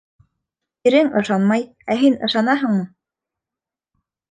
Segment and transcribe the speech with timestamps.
[0.91, 2.89] —Ирең ышанмай, ә һин ышанаһыңмы?